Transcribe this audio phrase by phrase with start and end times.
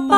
[0.00, 0.08] Backstage.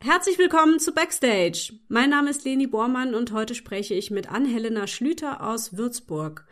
[0.00, 1.74] Herzlich willkommen zu Backstage.
[1.86, 6.44] Mein Name ist Leni Bormann und heute spreche ich mit Ann-Helena Schlüter aus Würzburg.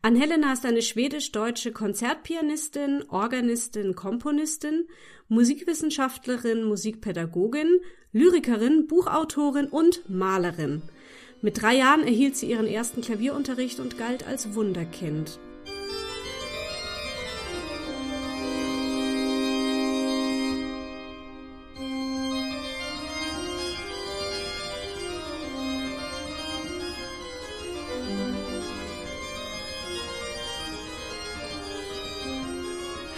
[0.00, 4.88] Ann-Helena ist eine schwedisch-deutsche Konzertpianistin, Organistin, Komponistin,
[5.28, 7.80] Musikwissenschaftlerin, Musikpädagogin,
[8.12, 10.80] Lyrikerin, Buchautorin und Malerin.
[11.42, 15.38] Mit drei Jahren erhielt sie ihren ersten Klavierunterricht und galt als Wunderkind.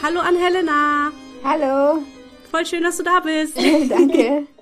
[0.02, 1.12] Hallo an Helena.
[1.44, 2.02] Hallo.
[2.50, 3.56] Voll schön, dass du da bist.
[3.88, 4.46] Danke.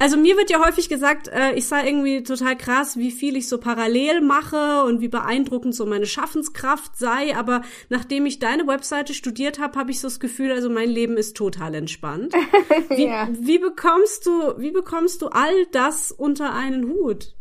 [0.00, 3.48] Also mir wird ja häufig gesagt, äh, ich sei irgendwie total krass, wie viel ich
[3.48, 7.36] so parallel mache und wie beeindruckend so meine Schaffenskraft sei.
[7.36, 11.16] Aber nachdem ich deine Webseite studiert habe, habe ich so das Gefühl, also mein Leben
[11.16, 12.32] ist total entspannt.
[12.90, 13.26] Wie, ja.
[13.32, 17.34] wie bekommst du, wie bekommst du all das unter einen Hut?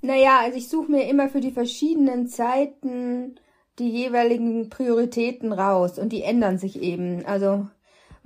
[0.00, 3.38] Naja, also ich suche mir immer für die verschiedenen Zeiten
[3.78, 7.24] die jeweiligen Prioritäten raus und die ändern sich eben.
[7.26, 7.66] Also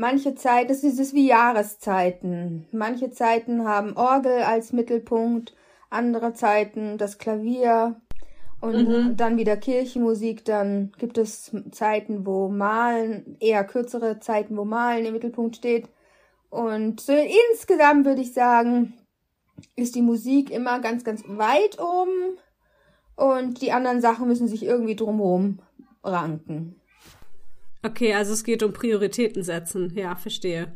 [0.01, 2.67] Manche Zeit, das ist es wie Jahreszeiten.
[2.73, 5.55] Manche Zeiten haben Orgel als Mittelpunkt,
[5.91, 8.01] andere Zeiten das Klavier
[8.63, 9.17] und mhm.
[9.19, 10.43] dann wieder Kirchenmusik.
[10.47, 15.91] Dann gibt es Zeiten, wo Malen, eher kürzere Zeiten, wo Malen im Mittelpunkt steht.
[16.49, 18.95] Und so insgesamt würde ich sagen,
[19.77, 22.39] ist die Musik immer ganz, ganz weit oben
[23.21, 25.61] und die anderen Sachen müssen sich irgendwie drumherum
[26.03, 26.81] ranken.
[27.83, 29.93] Okay, also es geht um Prioritäten setzen.
[29.95, 30.73] Ja, verstehe.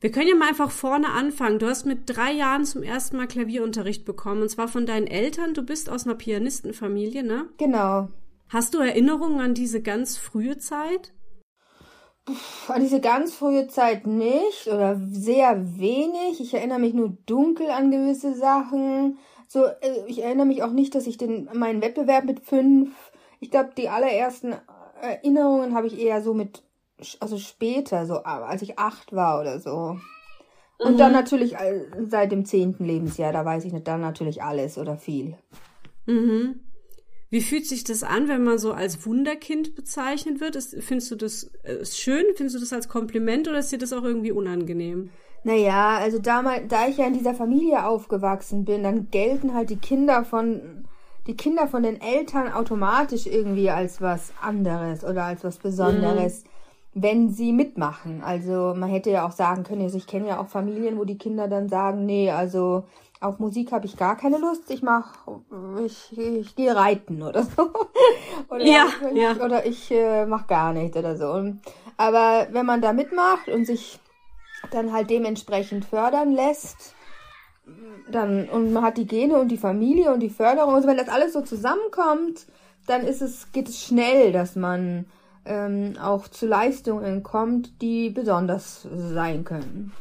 [0.00, 1.58] Wir können ja mal einfach vorne anfangen.
[1.58, 5.52] Du hast mit drei Jahren zum ersten Mal Klavierunterricht bekommen, und zwar von deinen Eltern.
[5.52, 7.50] Du bist aus einer Pianistenfamilie, ne?
[7.58, 8.08] Genau.
[8.48, 11.12] Hast du Erinnerungen an diese ganz frühe Zeit?
[12.68, 16.40] An diese ganz frühe Zeit nicht oder sehr wenig.
[16.40, 19.18] Ich erinnere mich nur dunkel an gewisse Sachen.
[19.52, 22.90] So, äh, ich erinnere mich auch nicht, dass ich den meinen Wettbewerb mit fünf,
[23.40, 24.54] ich glaube, die allerersten
[25.02, 26.62] Erinnerungen habe ich eher so mit,
[27.18, 29.98] also später, so als ich acht war oder so.
[30.78, 30.98] Und mhm.
[30.98, 31.56] dann natürlich
[32.06, 35.36] seit dem zehnten Lebensjahr, da weiß ich nicht, dann natürlich alles oder viel.
[36.06, 36.60] Mhm.
[37.28, 40.54] Wie fühlt sich das an, wenn man so als Wunderkind bezeichnet wird?
[40.54, 42.24] Ist, findest du das äh, schön?
[42.36, 45.10] Findest du das als Kompliment oder ist dir das auch irgendwie unangenehm?
[45.42, 49.78] Naja, also damals, da ich ja in dieser Familie aufgewachsen bin, dann gelten halt die
[49.78, 50.86] Kinder von
[51.26, 57.02] die Kinder von den Eltern automatisch irgendwie als was anderes oder als was Besonderes, mhm.
[57.02, 58.22] wenn sie mitmachen.
[58.24, 61.18] Also man hätte ja auch sagen können, also ich kenne ja auch Familien, wo die
[61.18, 62.84] Kinder dann sagen, nee, also
[63.20, 65.12] auf Musik habe ich gar keine Lust, ich mach,
[65.84, 67.70] ich, ich gehe reiten oder so.
[68.48, 69.32] oder ja, ich, ja.
[69.44, 71.52] Oder ich äh, mach gar nichts oder so.
[71.98, 74.00] Aber wenn man da mitmacht und sich
[74.70, 76.94] dann halt dementsprechend fördern lässt,
[78.10, 80.74] dann, und man hat die Gene und die Familie und die Förderung.
[80.74, 82.46] Also wenn das alles so zusammenkommt,
[82.86, 85.06] dann ist es, geht es schnell, dass man
[85.44, 89.92] ähm, auch zu Leistungen kommt, die besonders sein können.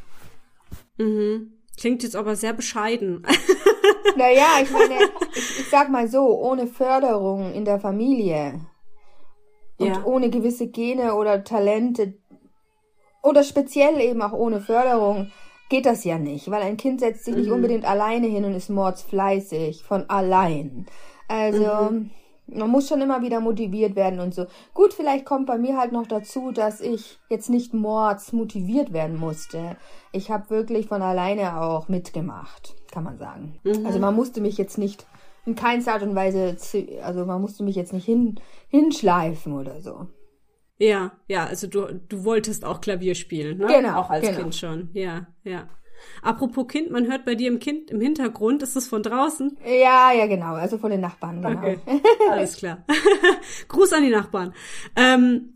[0.98, 1.54] Mhm.
[1.78, 3.26] Klingt jetzt aber sehr bescheiden.
[4.18, 4.96] naja, ich meine,
[5.34, 8.62] ich, ich sag mal so, ohne Förderung in der Familie
[9.78, 10.04] und ja.
[10.04, 12.14] ohne gewisse Gene oder Talente
[13.30, 15.32] oder speziell eben auch ohne Förderung,
[15.70, 17.42] geht das ja nicht, weil ein Kind setzt sich mhm.
[17.42, 20.88] nicht unbedingt alleine hin und ist mordsfleißig von allein.
[21.28, 22.10] Also mhm.
[22.48, 24.48] man muss schon immer wieder motiviert werden und so.
[24.74, 29.18] Gut, vielleicht kommt bei mir halt noch dazu, dass ich jetzt nicht mords motiviert werden
[29.18, 29.78] musste.
[30.12, 33.60] Ich habe wirklich von alleine auch mitgemacht, kann man sagen.
[33.64, 33.86] Mhm.
[33.86, 35.06] Also man musste mich jetzt nicht
[35.46, 36.58] in keinster Art und Weise,
[37.04, 38.40] also man musste mich jetzt nicht hin,
[38.70, 40.08] hinschleifen oder so.
[40.80, 43.68] Ja, ja, also du, du wolltest auch Klavier spielen, ne?
[43.68, 44.00] Genau.
[44.00, 44.40] Auch als genau.
[44.40, 44.90] Kind schon.
[44.94, 45.68] Ja, ja.
[46.22, 49.58] Apropos Kind, man hört bei dir im Kind im Hintergrund, ist das von draußen?
[49.66, 51.60] Ja, ja, genau, also von den Nachbarn, genau.
[51.60, 51.80] Okay.
[52.32, 52.86] Alles klar.
[53.68, 54.54] Gruß an die Nachbarn.
[54.96, 55.54] Ähm,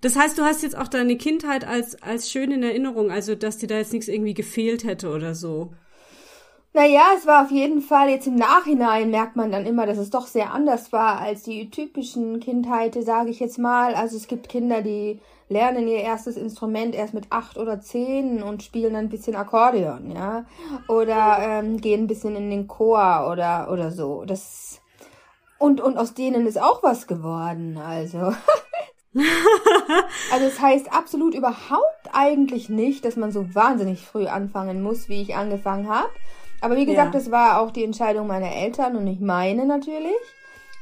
[0.00, 3.58] das heißt, du hast jetzt auch deine Kindheit als, als schön in Erinnerung, also dass
[3.58, 5.74] dir da jetzt nichts irgendwie gefehlt hätte oder so.
[6.74, 10.08] Naja, es war auf jeden Fall, jetzt im Nachhinein merkt man dann immer, dass es
[10.08, 13.94] doch sehr anders war als die typischen Kindheiten, sage ich jetzt mal.
[13.94, 15.20] Also es gibt Kinder, die
[15.50, 20.46] lernen ihr erstes Instrument erst mit acht oder zehn und spielen ein bisschen Akkordeon, ja.
[20.88, 24.24] Oder ähm, gehen ein bisschen in den Chor oder, oder so.
[24.24, 24.80] Das
[25.58, 28.18] und, und aus denen ist auch was geworden, also.
[30.32, 35.20] also es heißt absolut überhaupt eigentlich nicht, dass man so wahnsinnig früh anfangen muss, wie
[35.20, 36.08] ich angefangen habe.
[36.62, 37.20] Aber wie gesagt, ja.
[37.20, 40.14] das war auch die Entscheidung meiner Eltern und nicht meine natürlich.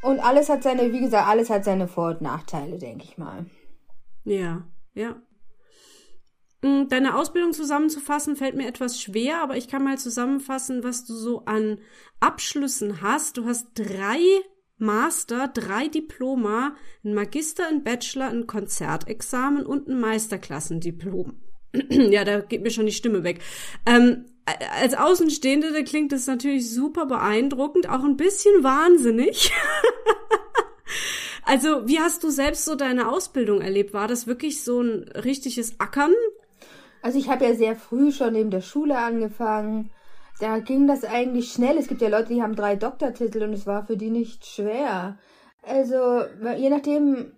[0.03, 3.47] Und alles hat seine, wie gesagt, alles hat seine Vor- und Nachteile, denke ich mal.
[4.25, 4.63] Ja,
[4.95, 5.17] ja.
[6.63, 11.15] Mm, deine Ausbildung zusammenzufassen fällt mir etwas schwer, aber ich kann mal zusammenfassen, was du
[11.15, 11.79] so an
[12.21, 13.39] Abschlüssen hast.
[13.39, 14.21] Du hast drei
[14.77, 16.75] Master, drei Diploma,
[17.05, 21.41] ein Magister, ein Bachelor, ein Konzertexamen und ein Meisterklassendiplom.
[21.89, 23.41] ja, da geht mir schon die Stimme weg.
[23.87, 24.27] Ähm,
[24.81, 29.53] als Außenstehende da klingt das natürlich super beeindruckend, auch ein bisschen wahnsinnig.
[31.45, 33.93] also, wie hast du selbst so deine Ausbildung erlebt?
[33.95, 36.15] War das wirklich so ein richtiges Ackern?
[37.03, 39.91] Also ich habe ja sehr früh schon neben der Schule angefangen.
[40.39, 41.79] Da ging das eigentlich schnell.
[41.79, 45.19] Es gibt ja Leute, die haben drei Doktortitel und es war für die nicht schwer.
[45.63, 46.23] Also
[46.57, 47.33] je nachdem,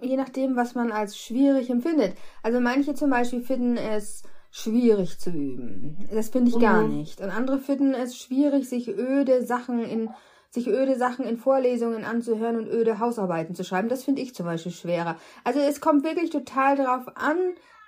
[0.00, 2.16] je nachdem, was man als schwierig empfindet.
[2.42, 4.22] Also manche zum Beispiel finden es
[4.56, 6.08] schwierig zu üben.
[6.12, 6.60] Das finde ich mhm.
[6.60, 7.20] gar nicht.
[7.20, 10.10] Und andere finden es schwierig, sich öde Sachen in
[10.48, 13.88] sich öde Sachen in Vorlesungen anzuhören und öde Hausarbeiten zu schreiben.
[13.88, 15.16] Das finde ich zum Beispiel schwerer.
[15.42, 17.36] Also es kommt wirklich total darauf an,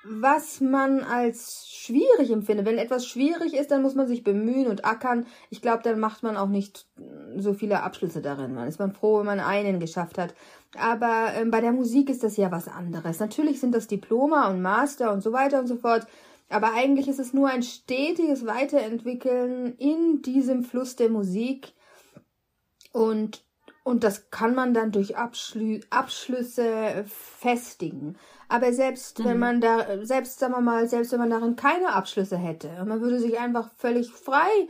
[0.02, 2.66] was man als schwierig empfindet.
[2.66, 5.26] Wenn etwas schwierig ist, dann muss man sich bemühen und ackern.
[5.50, 6.86] Ich glaube, dann macht man auch nicht
[7.36, 8.54] so viele Abschlüsse darin.
[8.54, 10.34] Man ist man froh, wenn man einen geschafft hat.
[10.76, 13.20] Aber ähm, bei der Musik ist das ja was anderes.
[13.20, 16.08] Natürlich sind das Diploma und Master und so weiter und so fort.
[16.48, 21.72] Aber eigentlich ist es nur ein stetiges Weiterentwickeln in diesem Fluss der Musik.
[22.92, 23.44] Und,
[23.82, 28.16] und das kann man dann durch Abschlü Abschlüsse festigen.
[28.48, 29.24] Aber selbst mhm.
[29.24, 33.00] wenn man da, selbst sagen wir mal, selbst wenn man darin keine Abschlüsse hätte, man
[33.00, 34.68] würde sich einfach völlig frei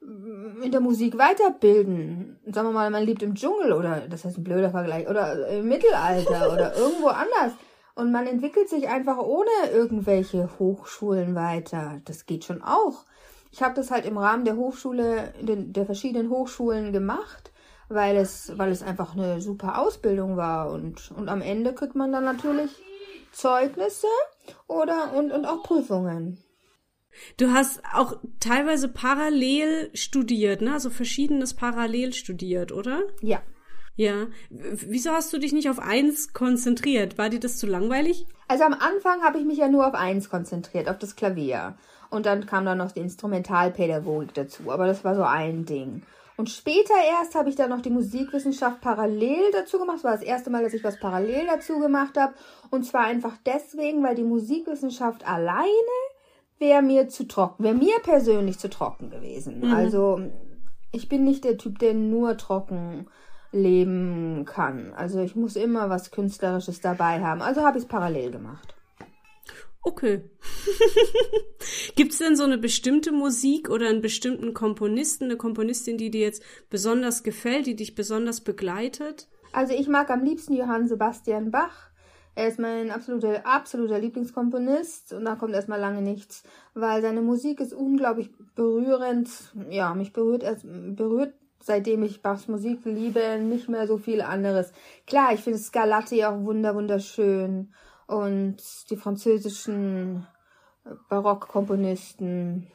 [0.00, 2.38] mm, in der Musik weiterbilden.
[2.46, 5.68] Sagen wir mal, man lebt im Dschungel oder, das heißt ein blöder Vergleich, oder im
[5.68, 7.52] Mittelalter oder irgendwo anders.
[7.98, 12.00] Und man entwickelt sich einfach ohne irgendwelche Hochschulen weiter.
[12.04, 13.04] Das geht schon auch.
[13.50, 17.50] Ich habe das halt im Rahmen der Hochschule, der verschiedenen Hochschulen gemacht,
[17.88, 20.70] weil es, weil es einfach eine super Ausbildung war.
[20.70, 22.70] Und, und am Ende kriegt man dann natürlich
[23.32, 24.06] Zeugnisse
[24.68, 26.38] oder und, und auch Prüfungen.
[27.36, 30.74] Du hast auch teilweise parallel studiert, ne?
[30.74, 33.02] Also verschiedenes parallel studiert, oder?
[33.22, 33.42] Ja.
[33.98, 34.28] Ja.
[34.48, 37.18] Wieso hast du dich nicht auf eins konzentriert?
[37.18, 38.26] War dir das zu langweilig?
[38.46, 41.76] Also am Anfang habe ich mich ja nur auf eins konzentriert, auf das Klavier.
[42.08, 44.70] Und dann kam dann noch die Instrumentalpädagogik dazu.
[44.70, 46.02] Aber das war so ein Ding.
[46.36, 49.96] Und später erst habe ich dann noch die Musikwissenschaft parallel dazu gemacht.
[49.96, 52.34] Das war das erste Mal, dass ich was parallel dazu gemacht habe.
[52.70, 55.66] Und zwar einfach deswegen, weil die Musikwissenschaft alleine
[56.60, 59.58] wäre mir zu trocken, wäre mir persönlich zu trocken gewesen.
[59.58, 59.74] Mhm.
[59.74, 60.20] Also
[60.92, 63.08] ich bin nicht der Typ, der nur trocken
[63.52, 64.92] leben kann.
[64.94, 67.42] Also ich muss immer was Künstlerisches dabei haben.
[67.42, 68.74] Also habe ich es parallel gemacht.
[69.82, 70.22] Okay.
[71.96, 76.20] Gibt es denn so eine bestimmte Musik oder einen bestimmten Komponisten, eine Komponistin, die dir
[76.20, 79.28] jetzt besonders gefällt, die dich besonders begleitet?
[79.52, 81.88] Also ich mag am liebsten Johann Sebastian Bach.
[82.34, 87.58] Er ist mein absoluter, absoluter Lieblingskomponist und da kommt erstmal lange nichts, weil seine Musik
[87.58, 89.28] ist unglaublich berührend.
[89.70, 91.34] Ja, mich berührt, berührt
[91.68, 94.72] seitdem ich Bachs Musik liebe, nicht mehr so viel anderes.
[95.06, 97.72] Klar, ich finde Scarlatti auch wunder, wunderschön
[98.06, 98.56] und
[98.90, 100.26] die französischen
[101.08, 102.66] Barockkomponisten.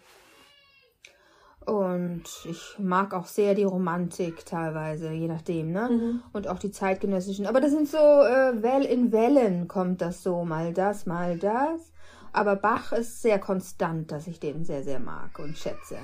[1.65, 5.89] Und ich mag auch sehr die Romantik teilweise, je nachdem, ne?
[5.89, 6.23] Mhm.
[6.33, 7.47] Und auch die zeitgenössischen.
[7.47, 11.91] Aber das sind so, äh, well in Wellen kommt das so, mal das, mal das.
[12.31, 15.97] Aber Bach ist sehr konstant, dass ich den sehr, sehr mag und schätze.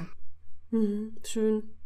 [0.71, 1.78] Mhm, schön.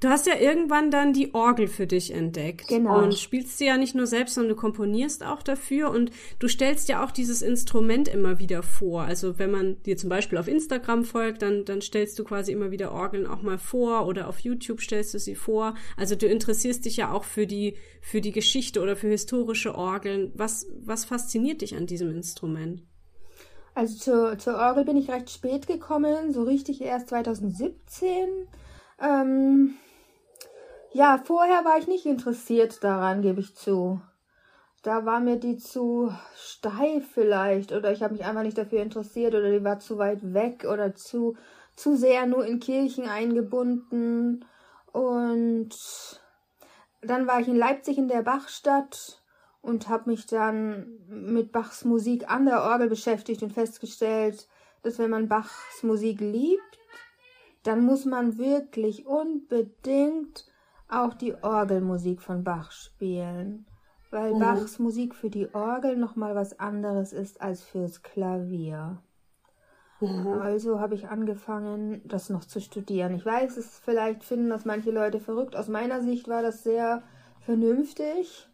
[0.00, 2.66] Du hast ja irgendwann dann die Orgel für dich entdeckt.
[2.68, 3.02] Genau.
[3.02, 6.10] Und spielst sie ja nicht nur selbst, sondern du komponierst auch dafür und
[6.40, 9.02] du stellst ja auch dieses Instrument immer wieder vor.
[9.02, 12.72] Also wenn man dir zum Beispiel auf Instagram folgt, dann, dann stellst du quasi immer
[12.72, 15.74] wieder Orgeln auch mal vor oder auf YouTube stellst du sie vor.
[15.96, 20.32] Also du interessierst dich ja auch für die, für die Geschichte oder für historische Orgeln.
[20.34, 22.82] Was, was fasziniert dich an diesem Instrument?
[23.76, 28.48] Also zur, zur Orgel bin ich recht spät gekommen, so richtig erst 2017.
[29.04, 29.74] Ähm,
[30.92, 34.00] ja, vorher war ich nicht interessiert daran, gebe ich zu.
[34.82, 39.34] Da war mir die zu steif vielleicht oder ich habe mich einfach nicht dafür interessiert
[39.34, 41.36] oder die war zu weit weg oder zu
[41.74, 44.44] zu sehr nur in Kirchen eingebunden
[44.92, 45.70] und
[47.02, 49.22] dann war ich in Leipzig in der Bachstadt
[49.60, 54.46] und habe mich dann mit Bachs Musik an der Orgel beschäftigt und festgestellt,
[54.82, 56.78] dass wenn man Bachs Musik liebt,
[57.64, 60.46] dann muss man wirklich unbedingt
[60.88, 63.66] auch die Orgelmusik von Bach spielen,
[64.10, 64.38] weil mhm.
[64.38, 68.98] Bachs Musik für die Orgel nochmal was anderes ist als fürs Klavier.
[70.00, 70.40] Mhm.
[70.40, 73.14] Also habe ich angefangen, das noch zu studieren.
[73.14, 75.56] Ich weiß, es vielleicht finden das manche Leute verrückt.
[75.56, 77.02] Aus meiner Sicht war das sehr
[77.40, 78.48] vernünftig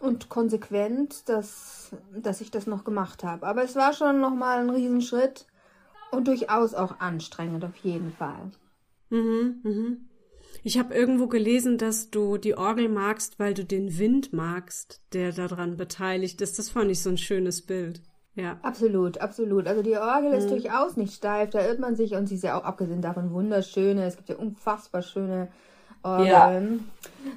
[0.00, 3.46] und konsequent, dass, dass ich das noch gemacht habe.
[3.46, 5.46] Aber es war schon nochmal ein Riesenschritt
[6.12, 8.50] und durchaus auch anstrengend auf jeden Fall.
[9.10, 10.08] Mhm, mhm.
[10.62, 15.32] Ich habe irgendwo gelesen, dass du die Orgel magst, weil du den Wind magst, der
[15.32, 16.58] daran beteiligt ist.
[16.58, 18.00] Das fand ich so ein schönes Bild.
[18.34, 18.58] Ja.
[18.62, 19.66] Absolut, absolut.
[19.66, 20.36] Also die Orgel mhm.
[20.36, 23.32] ist durchaus nicht steif, da irrt man sich und sie ist ja auch abgesehen davon
[23.32, 24.04] wunderschöne.
[24.04, 25.48] Es gibt ja unfassbar schöne
[26.02, 26.90] Orgeln.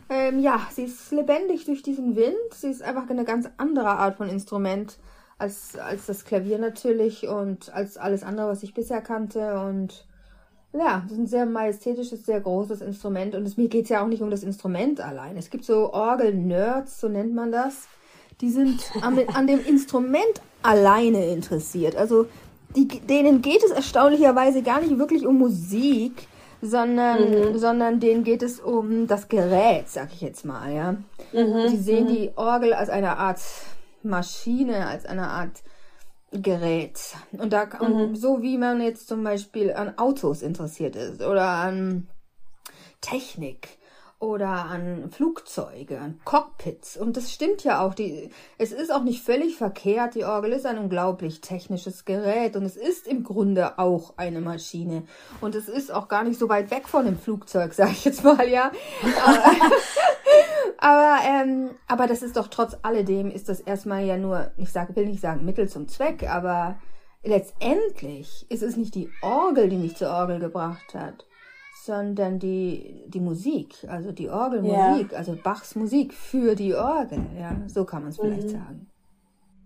[0.10, 0.16] Ja.
[0.16, 2.36] Ähm, ja, sie ist lebendig durch diesen Wind.
[2.54, 4.98] Sie ist einfach eine ganz andere Art von Instrument
[5.38, 9.60] als, als das Klavier natürlich und als alles andere, was ich bisher kannte.
[9.60, 10.06] Und
[10.74, 13.36] ja, das ist ein sehr majestätisches, sehr großes Instrument.
[13.36, 15.38] Und es, mir geht es ja auch nicht um das Instrument allein.
[15.38, 17.88] Es gibt so Orgel-Nerds, so nennt man das.
[18.42, 21.96] Die sind an, an dem Instrument alleine interessiert.
[21.96, 22.28] Also
[22.76, 26.28] die, denen geht es erstaunlicherweise gar nicht wirklich um Musik,
[26.62, 27.58] sondern, mhm.
[27.58, 30.92] sondern denen geht es um das Gerät, sag ich jetzt mal, ja.
[31.32, 31.70] Mhm.
[31.70, 32.16] Sie sehen mhm.
[32.16, 33.40] die Orgel als eine Art
[34.06, 35.64] Maschine, als eine Art
[36.32, 37.00] Gerät.
[37.32, 38.16] Und da, mhm.
[38.16, 42.08] so wie man jetzt zum Beispiel an Autos interessiert ist oder an
[43.02, 43.78] Technik
[44.26, 46.98] oder an Flugzeuge, an Cockpits.
[46.98, 47.94] Und das stimmt ja auch.
[47.94, 50.16] Die, es ist auch nicht völlig verkehrt.
[50.16, 55.04] Die Orgel ist ein unglaublich technisches Gerät und es ist im Grunde auch eine Maschine.
[55.42, 58.24] Und es ist auch gar nicht so weit weg von dem Flugzeug, sag ich jetzt
[58.24, 58.72] mal, ja.
[60.78, 64.96] aber, ähm, aber das ist doch trotz alledem ist das erstmal ja nur, ich sage,
[64.96, 66.76] will nicht sagen Mittel zum Zweck, aber
[67.24, 71.26] letztendlich ist es nicht die Orgel, die mich zur Orgel gebracht hat
[71.86, 75.18] sondern die, die Musik, also die Orgelmusik, ja.
[75.18, 78.50] also Bachs Musik für die Orgel, ja, so kann man es vielleicht mhm.
[78.50, 78.88] sagen.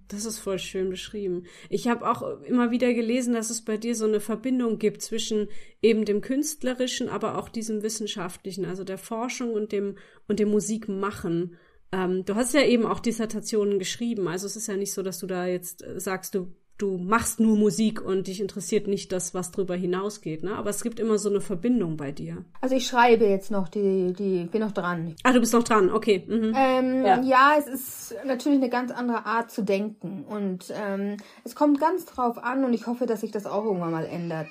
[0.10, 1.44] Das ist voll schön beschrieben.
[1.70, 5.48] Ich habe auch immer wieder gelesen, dass es bei dir so eine Verbindung gibt zwischen
[5.84, 9.98] eben dem künstlerischen, aber auch diesem wissenschaftlichen, also der Forschung und dem
[10.28, 11.58] und dem Musikmachen.
[11.92, 15.20] Ähm, du hast ja eben auch Dissertationen geschrieben, also es ist ja nicht so, dass
[15.20, 19.52] du da jetzt sagst, du du machst nur Musik und dich interessiert nicht das, was
[19.52, 20.56] drüber hinausgeht, ne?
[20.56, 22.46] Aber es gibt immer so eine Verbindung bei dir.
[22.62, 25.14] Also ich schreibe jetzt noch die, die, bin noch dran.
[25.24, 26.24] Ah, du bist noch dran, okay.
[26.26, 26.54] Mhm.
[26.56, 27.22] Ähm, ja.
[27.22, 27.56] ja.
[27.60, 32.38] es ist natürlich eine ganz andere Art zu denken und ähm, es kommt ganz drauf
[32.38, 34.48] an und ich hoffe, dass sich das auch irgendwann mal ändert.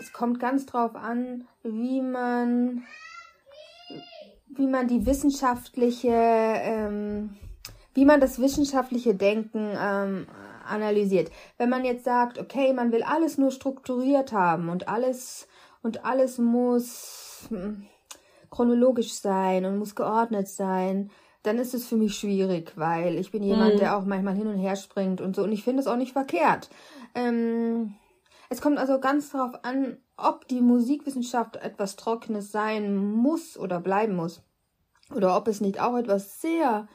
[0.00, 2.82] Es kommt ganz drauf an, wie man,
[4.56, 7.36] wie man die wissenschaftliche, ähm,
[7.92, 10.26] wie man das wissenschaftliche Denken ähm,
[10.72, 11.30] analysiert.
[11.58, 15.46] Wenn man jetzt sagt, okay, man will alles nur strukturiert haben und alles
[15.82, 17.86] und alles muss hm,
[18.50, 21.10] chronologisch sein und muss geordnet sein,
[21.42, 23.78] dann ist es für mich schwierig, weil ich bin jemand, mhm.
[23.78, 26.12] der auch manchmal hin und her springt und so und ich finde es auch nicht
[26.12, 26.70] verkehrt.
[27.14, 27.94] Ähm,
[28.48, 34.14] es kommt also ganz darauf an, ob die Musikwissenschaft etwas Trockenes sein muss oder bleiben
[34.14, 34.42] muss.
[35.14, 36.86] Oder ob es nicht auch etwas sehr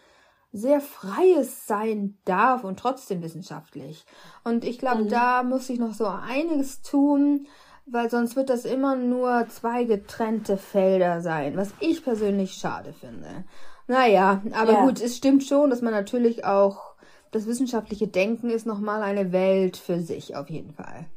[0.52, 4.06] sehr freies sein darf und trotzdem wissenschaftlich.
[4.44, 5.10] Und ich glaube, mhm.
[5.10, 7.48] da muss ich noch so einiges tun,
[7.86, 13.46] weil sonst wird das immer nur zwei getrennte Felder sein, was ich persönlich schade finde.
[13.88, 14.86] Naja, aber ja.
[14.86, 16.96] gut, es stimmt schon, dass man natürlich auch
[17.32, 21.08] das wissenschaftliche Denken ist nochmal eine Welt für sich, auf jeden Fall.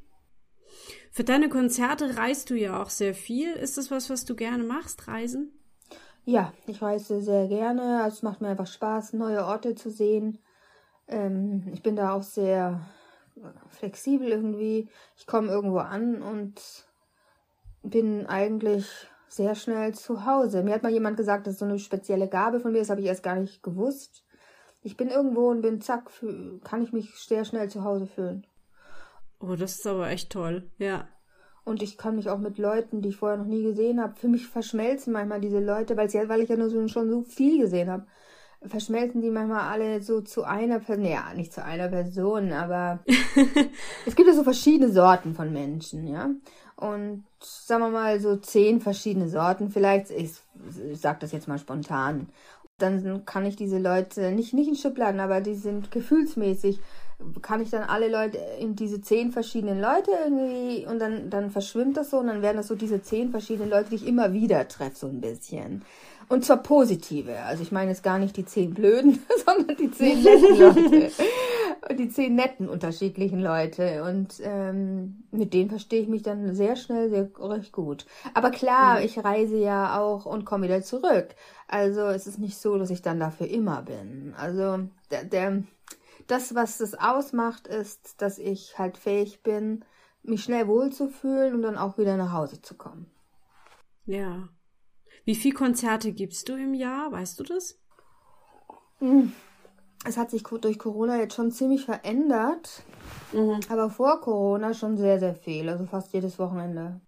[1.10, 3.52] Für deine Konzerte reist du ja auch sehr viel.
[3.52, 5.52] Ist das was, was du gerne machst, Reisen?
[6.30, 8.04] Ja, ich reise sehr gerne.
[8.04, 10.38] Also es macht mir einfach Spaß, neue Orte zu sehen.
[11.08, 12.86] Ähm, ich bin da auch sehr
[13.68, 14.88] flexibel irgendwie.
[15.16, 16.60] Ich komme irgendwo an und
[17.82, 18.86] bin eigentlich
[19.26, 20.62] sehr schnell zu Hause.
[20.62, 23.00] Mir hat mal jemand gesagt, das ist so eine spezielle Gabe von mir, das habe
[23.00, 24.22] ich erst gar nicht gewusst.
[24.82, 26.10] Ich bin irgendwo und bin zack,
[26.62, 28.46] kann ich mich sehr schnell zu Hause fühlen.
[29.40, 31.08] Oh, das ist aber echt toll, ja.
[31.64, 34.28] Und ich kann mich auch mit Leuten, die ich vorher noch nie gesehen habe, für
[34.28, 37.60] mich verschmelzen manchmal diese Leute, weil, sie, weil ich ja nur so, schon so viel
[37.60, 38.06] gesehen habe.
[38.62, 42.98] Verschmelzen die manchmal alle so zu einer Person, ja, nicht zu einer Person, aber
[44.06, 46.30] es gibt ja so verschiedene Sorten von Menschen, ja.
[46.76, 50.32] Und sagen wir mal so zehn verschiedene Sorten vielleicht, ich,
[50.90, 52.28] ich sag das jetzt mal spontan.
[52.78, 56.80] Dann kann ich diese Leute nicht, nicht in Schubladen, aber die sind gefühlsmäßig
[57.42, 61.96] kann ich dann alle Leute in diese zehn verschiedenen Leute irgendwie und dann, dann verschwimmt
[61.96, 64.66] das so und dann werden das so diese zehn verschiedenen Leute, die ich immer wieder
[64.68, 65.84] treffe, so ein bisschen.
[66.30, 67.40] Und zwar positive.
[67.42, 71.10] Also ich meine jetzt gar nicht die zehn blöden, sondern die zehn netten Leute.
[71.88, 74.04] Und die zehn netten unterschiedlichen Leute.
[74.04, 78.06] Und ähm, mit denen verstehe ich mich dann sehr schnell sehr recht gut.
[78.32, 79.06] Aber klar, mhm.
[79.06, 81.34] ich reise ja auch und komme wieder zurück.
[81.66, 84.32] Also es ist nicht so, dass ich dann dafür immer bin.
[84.36, 85.64] Also der, der
[86.30, 89.84] das, was es ausmacht, ist, dass ich halt fähig bin,
[90.22, 93.10] mich schnell wohlzufühlen und dann auch wieder nach Hause zu kommen.
[94.06, 94.48] Ja.
[95.24, 97.12] Wie viele Konzerte gibst du im Jahr?
[97.12, 97.78] Weißt du das?
[98.98, 99.32] Hm.
[100.04, 102.82] Es hat sich durch Corona jetzt schon ziemlich verändert.
[103.32, 103.60] Mhm.
[103.68, 105.68] Aber vor Corona schon sehr, sehr viel.
[105.68, 107.00] Also fast jedes Wochenende.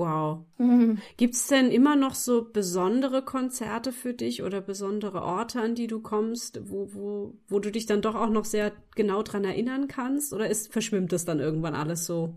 [0.00, 0.46] Wow.
[0.56, 0.96] Mhm.
[1.18, 5.88] Gibt es denn immer noch so besondere Konzerte für dich oder besondere Orte, an die
[5.88, 9.88] du kommst, wo, wo, wo du dich dann doch auch noch sehr genau dran erinnern
[9.88, 10.32] kannst?
[10.32, 12.32] Oder ist, verschwimmt es dann irgendwann alles so?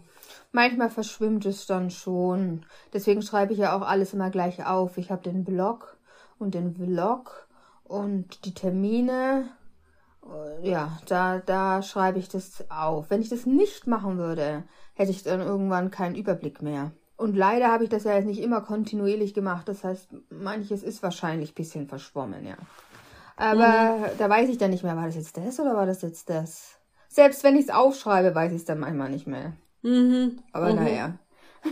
[0.51, 2.65] Manchmal verschwimmt es dann schon.
[2.91, 4.97] Deswegen schreibe ich ja auch alles immer gleich auf.
[4.97, 5.97] Ich habe den Blog
[6.37, 7.47] und den Vlog
[7.85, 9.47] und die Termine.
[10.61, 13.09] Ja, da, da schreibe ich das auf.
[13.09, 14.65] Wenn ich das nicht machen würde,
[14.95, 16.91] hätte ich dann irgendwann keinen Überblick mehr.
[17.23, 19.69] Und leider habe ich das ja jetzt nicht immer kontinuierlich gemacht.
[19.69, 22.57] Das heißt, manches ist wahrscheinlich ein bisschen verschwommen, ja.
[23.37, 24.17] Aber mhm.
[24.17, 26.79] da weiß ich dann nicht mehr, war das jetzt das oder war das jetzt das?
[27.07, 29.53] Selbst wenn ich es aufschreibe, weiß ich es dann manchmal nicht mehr.
[29.83, 30.41] Mhm.
[30.51, 30.75] Aber mhm.
[30.75, 31.17] naja.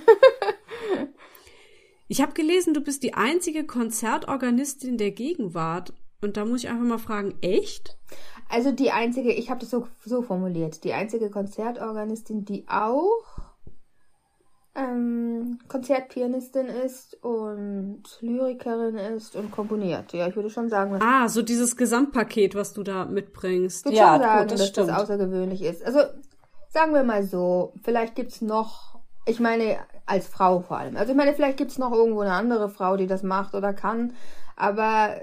[2.08, 5.92] ich habe gelesen, du bist die einzige Konzertorganistin der Gegenwart.
[6.22, 7.98] Und da muss ich einfach mal fragen, echt?
[8.48, 13.41] Also die einzige, ich habe das so, so formuliert, die einzige Konzertorganistin, die auch
[14.74, 20.14] ähm, Konzertpianistin ist und Lyrikerin ist und komponiert.
[20.14, 20.98] Ja, ich würde schon sagen.
[21.02, 23.80] Ah, so dieses Gesamtpaket, was du da mitbringst.
[23.80, 24.90] Ich würde ja, schon sagen, gut, das dass stimmt.
[24.90, 25.84] das außergewöhnlich ist.
[25.84, 26.00] Also
[26.70, 30.96] sagen wir mal so, vielleicht gibt's noch, ich meine als Frau vor allem.
[30.96, 34.14] Also ich meine, vielleicht gibt's noch irgendwo eine andere Frau, die das macht oder kann,
[34.56, 35.16] aber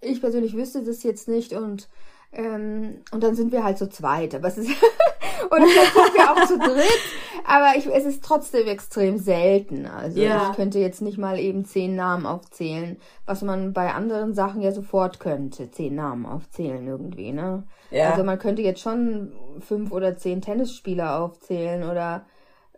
[0.00, 1.88] ich persönlich wüsste das jetzt nicht und
[2.32, 4.34] ähm, und dann sind wir halt zu zweit.
[4.34, 4.68] Aber es ist
[5.50, 7.00] oder vielleicht sind wir auch zu dritt.
[7.46, 9.86] Aber ich, es ist trotzdem extrem selten.
[9.86, 10.50] Also ja.
[10.50, 12.96] ich könnte jetzt nicht mal eben zehn Namen aufzählen,
[13.26, 15.70] was man bei anderen Sachen ja sofort könnte.
[15.70, 17.64] Zehn Namen aufzählen irgendwie, ne?
[17.90, 18.10] Ja.
[18.10, 22.26] Also man könnte jetzt schon fünf oder zehn Tennisspieler aufzählen oder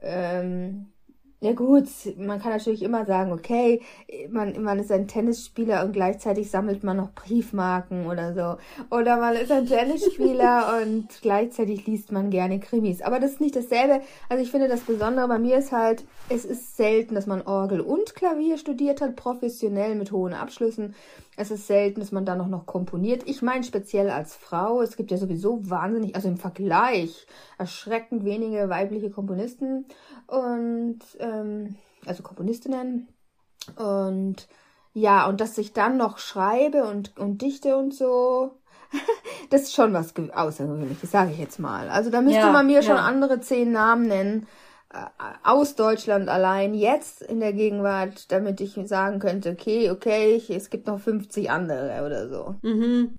[0.02, 0.92] ähm,
[1.40, 3.82] ja gut, man kann natürlich immer sagen, okay,
[4.30, 8.94] man, man ist ein Tennisspieler und gleichzeitig sammelt man noch Briefmarken oder so.
[8.96, 13.02] Oder man ist ein Tennisspieler und gleichzeitig liest man gerne Krimis.
[13.02, 14.00] Aber das ist nicht dasselbe.
[14.30, 17.82] Also ich finde, das Besondere bei mir ist halt, es ist selten, dass man Orgel
[17.82, 20.94] und Klavier studiert hat, professionell mit hohen Abschlüssen.
[21.36, 23.22] Es ist selten, dass man da noch, noch komponiert.
[23.26, 27.26] Ich meine speziell als Frau, es gibt ja sowieso wahnsinnig, also im Vergleich,
[27.58, 29.84] erschreckend wenige weibliche Komponisten
[30.26, 33.08] und ähm, also Komponistinnen.
[33.76, 34.48] Und
[34.94, 38.52] ja, und dass ich dann noch schreibe und, und dichte und so,
[39.50, 41.90] das ist schon was Außergewöhnliches, sage ich jetzt mal.
[41.90, 42.82] Also da müsste ja, man mir ja.
[42.82, 44.46] schon andere zehn Namen nennen
[45.42, 50.86] aus Deutschland allein jetzt in der Gegenwart, damit ich sagen könnte, okay, okay, es gibt
[50.86, 52.54] noch 50 andere oder so.
[52.62, 53.16] Mhm.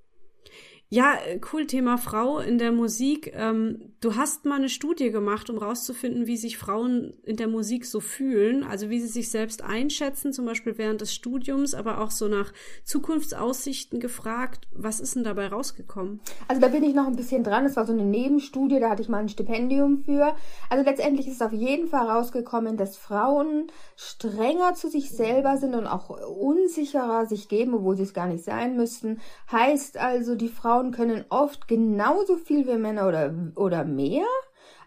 [0.89, 3.34] Ja, äh, cool Thema Frau in der Musik.
[3.36, 7.86] Ähm, du hast mal eine Studie gemacht, um rauszufinden, wie sich Frauen in der Musik
[7.86, 12.12] so fühlen, also wie sie sich selbst einschätzen, zum Beispiel während des Studiums, aber auch
[12.12, 12.54] so nach
[12.86, 14.69] Zukunftsaussichten gefragt.
[14.71, 16.21] Was ist denn dabei rausgekommen?
[16.47, 17.65] Also da bin ich noch ein bisschen dran.
[17.65, 20.36] Es war so eine Nebenstudie, da hatte ich mal ein Stipendium für.
[20.69, 25.86] Also letztendlich ist auf jeden Fall rausgekommen, dass Frauen strenger zu sich selber sind und
[25.86, 29.19] auch unsicherer sich geben, obwohl sie es gar nicht sein müssten.
[29.52, 34.26] Heißt also, die Frauen Frauen können oft genauso viel wie Männer oder, oder mehr,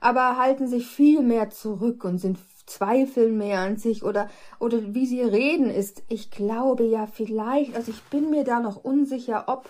[0.00, 4.28] aber halten sich viel mehr zurück und sind zweifeln mehr an sich oder,
[4.60, 8.84] oder wie sie reden ist, ich glaube ja vielleicht, also ich bin mir da noch
[8.84, 9.68] unsicher, ob,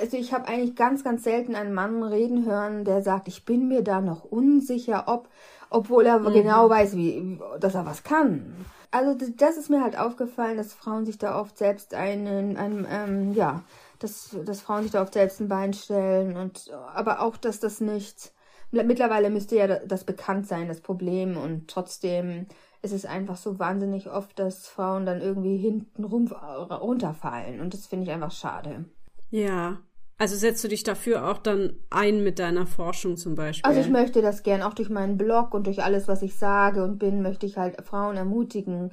[0.00, 3.66] also ich habe eigentlich ganz, ganz selten einen Mann reden hören, der sagt, ich bin
[3.66, 5.28] mir da noch unsicher, ob,
[5.70, 6.32] obwohl er mhm.
[6.32, 8.64] genau weiß, wie, dass er was kann.
[8.90, 13.34] Also das ist mir halt aufgefallen, dass Frauen sich da oft selbst einen, einen ähm,
[13.34, 13.64] ja,
[13.98, 17.80] dass, dass Frauen sich da oft selbst ein Bein stellen und aber auch, dass das
[17.80, 18.32] nicht.
[18.70, 22.46] Mittlerweile müsste ja das bekannt sein, das Problem, und trotzdem
[22.82, 27.60] ist es einfach so wahnsinnig oft, dass Frauen dann irgendwie hinten rum, runterfallen.
[27.60, 28.84] Und das finde ich einfach schade.
[29.30, 29.78] Ja.
[30.18, 33.68] Also setzt du dich dafür auch dann ein mit deiner Forschung zum Beispiel?
[33.68, 36.82] Also ich möchte das gern, auch durch meinen Blog und durch alles, was ich sage
[36.82, 38.90] und bin, möchte ich halt Frauen ermutigen,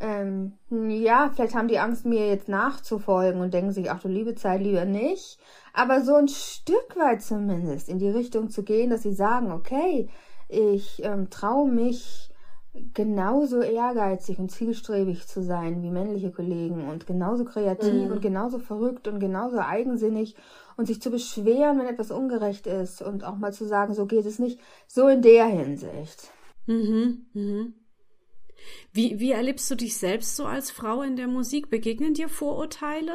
[0.00, 4.34] ähm, ja, vielleicht haben die Angst, mir jetzt nachzufolgen und denken sich, ach du liebe
[4.34, 5.38] Zeit, lieber nicht.
[5.72, 10.08] Aber so ein Stück weit zumindest in die Richtung zu gehen, dass sie sagen, okay,
[10.48, 12.30] ich ähm, traue mich
[12.94, 18.12] genauso ehrgeizig und zielstrebig zu sein wie männliche Kollegen und genauso kreativ mhm.
[18.12, 20.36] und genauso verrückt und genauso eigensinnig
[20.76, 24.24] und sich zu beschweren, wenn etwas ungerecht ist und auch mal zu sagen, so geht
[24.24, 26.30] es nicht, so in der Hinsicht.
[26.66, 27.74] Mhm, mhm.
[28.92, 31.70] Wie, wie erlebst du dich selbst so als Frau in der Musik?
[31.70, 33.12] Begegnen dir Vorurteile?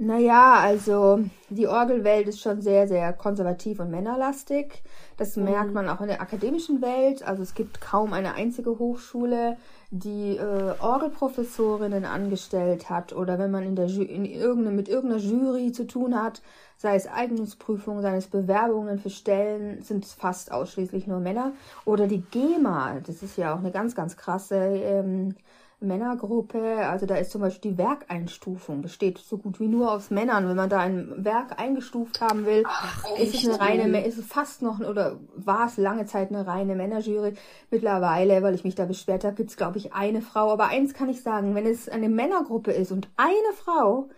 [0.00, 4.84] Naja, also die Orgelwelt ist schon sehr, sehr konservativ und männerlastig.
[5.16, 5.44] Das mhm.
[5.44, 7.24] merkt man auch in der akademischen Welt.
[7.24, 9.56] Also es gibt kaum eine einzige Hochschule,
[9.90, 15.72] die äh, Orgelprofessorinnen angestellt hat oder wenn man in der in irgendeine, mit irgendeiner Jury
[15.72, 16.42] zu tun hat,
[16.76, 21.52] sei es Eignungsprüfungen, sei es Bewerbungen für Stellen, sind es fast ausschließlich nur Männer.
[21.86, 25.34] Oder die GEMA, das ist ja auch eine ganz, ganz krasse ähm,
[25.80, 30.48] Männergruppe, also da ist zum Beispiel die Werkeinstufung, besteht so gut wie nur aus Männern.
[30.48, 34.26] Wenn man da ein Werk eingestuft haben will, Ach, ist es eine reine, ist es
[34.26, 37.34] fast noch, oder war es lange Zeit eine reine Männerjury.
[37.70, 40.50] Mittlerweile, weil ich mich da beschwert habe, gibt es, glaube ich, eine Frau.
[40.50, 44.08] Aber eins kann ich sagen, wenn es eine Männergruppe ist und eine Frau,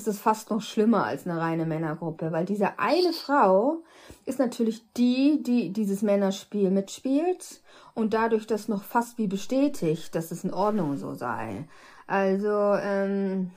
[0.00, 3.82] ist es fast noch schlimmer als eine reine Männergruppe, weil diese eine Frau
[4.24, 7.60] ist natürlich die, die dieses Männerspiel mitspielt
[7.94, 11.68] und dadurch das noch fast wie bestätigt, dass es in Ordnung so sei.
[12.06, 12.48] Also,
[12.82, 13.50] ähm,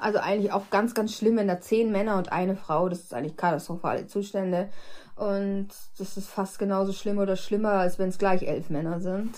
[0.00, 3.12] also eigentlich auch ganz, ganz schlimm, wenn da zehn Männer und eine Frau, das ist
[3.12, 4.70] eigentlich katastrophale Zustände.
[5.16, 9.34] Und das ist fast genauso schlimm oder schlimmer, als wenn es gleich elf Männer sind.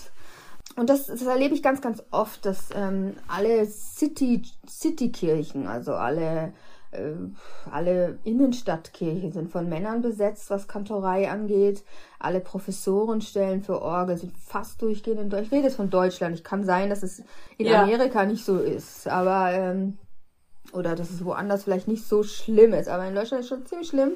[0.75, 6.53] Und das, das erlebe ich ganz, ganz oft, dass ähm, alle City, Citykirchen, also alle
[6.93, 7.13] äh,
[7.71, 11.83] alle Innenstadtkirchen sind von Männern besetzt, was Kantorei angeht.
[12.19, 15.47] Alle Professorenstellen für Orgel sind fast durchgehend in Deutschland.
[15.47, 16.35] Ich rede jetzt von Deutschland.
[16.35, 17.23] Ich kann sein, dass es
[17.57, 17.83] in ja.
[17.83, 19.97] Amerika nicht so ist, aber ähm,
[20.71, 23.65] oder dass es woanders vielleicht nicht so schlimm ist, aber in Deutschland ist es schon
[23.65, 24.13] ziemlich schlimm.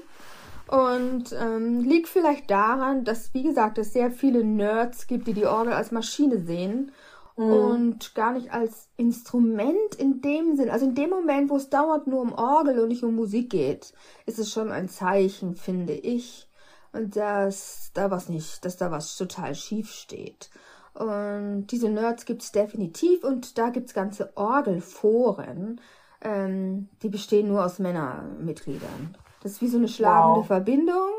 [0.69, 5.45] Und ähm, liegt vielleicht daran, dass, wie gesagt, es sehr viele Nerds gibt, die die
[5.45, 6.91] Orgel als Maschine sehen
[7.37, 7.43] mhm.
[7.43, 10.69] und gar nicht als Instrument in dem Sinn.
[10.69, 13.93] Also in dem Moment, wo es dauernd nur um Orgel und nicht um Musik geht,
[14.25, 16.49] ist es schon ein Zeichen, finde ich,
[16.91, 20.49] dass da was nicht, dass da was total schief steht.
[20.93, 25.79] Und diese Nerds gibt es definitiv und da gibt es ganze Orgelforen,
[26.21, 29.15] ähm, die bestehen nur aus Männermitgliedern.
[29.41, 30.47] Das ist wie so eine schlagende wow.
[30.47, 31.09] Verbindung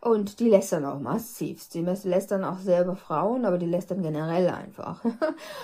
[0.00, 1.68] und die lästern auch massiv.
[1.70, 5.02] Die lästern auch selber Frauen, aber die lästern generell einfach.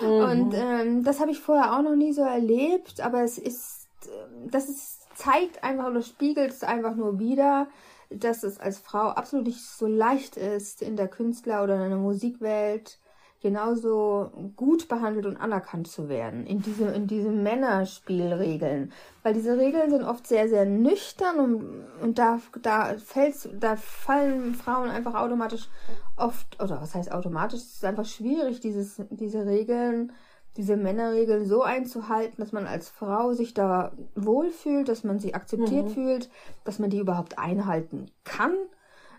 [0.00, 0.08] Mhm.
[0.08, 4.50] Und ähm, das habe ich vorher auch noch nie so erlebt, aber es ist, ähm,
[4.50, 7.68] das ist, zeigt einfach oder spiegelt es einfach nur wieder,
[8.10, 11.98] dass es als Frau absolut nicht so leicht ist, in der Künstler- oder in der
[11.98, 12.98] Musikwelt
[13.44, 18.90] genauso gut behandelt und anerkannt zu werden in diese, in diese Männerspielregeln.
[19.22, 24.54] Weil diese Regeln sind oft sehr, sehr nüchtern und, und da, da, fällt's, da fallen
[24.54, 25.68] Frauen einfach automatisch
[26.16, 30.12] oft, oder was heißt automatisch, es ist einfach schwierig, dieses, diese Regeln,
[30.57, 35.88] diese Männerregeln so einzuhalten, dass man als Frau sich da wohlfühlt, dass man sich akzeptiert
[35.88, 35.90] mhm.
[35.90, 36.30] fühlt,
[36.64, 38.54] dass man die überhaupt einhalten kann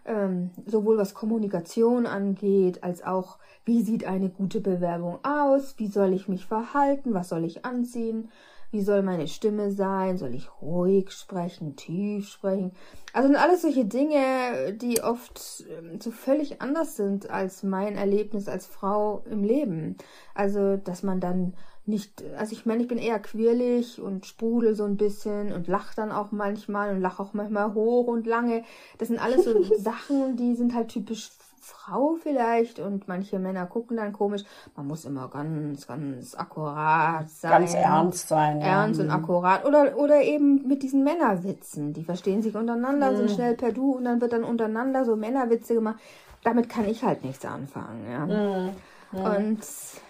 [0.05, 6.13] ähm, sowohl was Kommunikation angeht, als auch, wie sieht eine gute Bewerbung aus, wie soll
[6.13, 8.29] ich mich verhalten, was soll ich anziehen,
[8.71, 12.71] wie soll meine Stimme sein, soll ich ruhig sprechen, tief sprechen.
[13.13, 18.47] Also sind alles solche Dinge, die oft ähm, so völlig anders sind als mein Erlebnis
[18.47, 19.95] als Frau im Leben.
[20.33, 21.53] Also, dass man dann
[21.87, 25.93] nicht, also ich meine, ich bin eher quirlig und sprudel so ein bisschen und lach
[25.93, 28.63] dann auch manchmal und lach auch manchmal hoch und lange.
[28.97, 31.29] Das sind alles so Sachen, die sind halt typisch
[31.65, 34.43] Frau vielleicht und manche Männer gucken dann komisch.
[34.75, 37.51] Man muss immer ganz, ganz akkurat sein.
[37.51, 38.61] Ganz ernst sein.
[38.61, 38.67] Ja.
[38.83, 39.13] Ernst und mhm.
[39.13, 39.65] akkurat.
[39.65, 41.93] Oder, oder eben mit diesen Männerwitzen.
[41.93, 43.17] Die verstehen sich untereinander, mhm.
[43.17, 45.97] sind schnell per Du und dann wird dann untereinander so Männerwitze gemacht.
[46.43, 48.05] Damit kann ich halt nichts anfangen.
[48.11, 48.25] Ja.
[48.27, 48.69] Mhm.
[49.15, 49.25] Mhm.
[49.25, 49.60] Und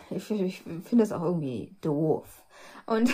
[0.09, 2.25] ich, ich finde das auch irgendwie doof.
[2.85, 3.13] Und,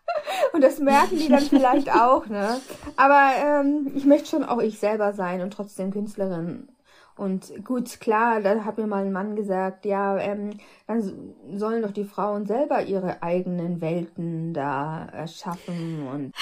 [0.52, 2.60] und das merken die dann vielleicht auch, ne?
[2.96, 6.68] Aber ähm, ich möchte schon auch ich selber sein und trotzdem Künstlerin.
[7.16, 10.50] Und gut, klar, da hat mir mal ein Mann gesagt, ja, ähm,
[10.86, 16.32] dann sollen doch die Frauen selber ihre eigenen Welten da erschaffen und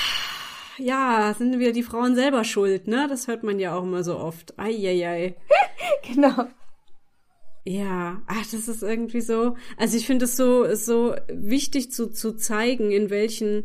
[0.78, 3.06] ja, sind wieder die Frauen selber schuld, ne?
[3.08, 4.58] Das hört man ja auch immer so oft.
[4.58, 5.36] Eieiei.
[6.12, 6.46] genau.
[7.68, 9.56] Ja, ach, das ist irgendwie so.
[9.76, 13.64] Also ich finde es so so wichtig zu zu zeigen, in welchen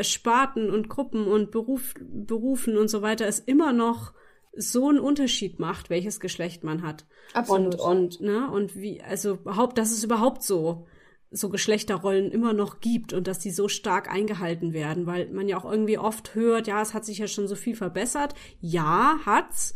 [0.00, 4.14] Sparten und Gruppen und Beruf, Berufen und so weiter es immer noch
[4.56, 7.06] so einen Unterschied macht, welches Geschlecht man hat.
[7.34, 7.74] Absolut.
[7.74, 10.86] Und und ne und wie also überhaupt, dass es überhaupt so
[11.30, 15.58] so Geschlechterrollen immer noch gibt und dass die so stark eingehalten werden, weil man ja
[15.58, 18.34] auch irgendwie oft hört, ja, es hat sich ja schon so viel verbessert.
[18.60, 19.74] Ja, hat's,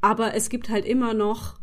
[0.00, 1.58] aber es gibt halt immer noch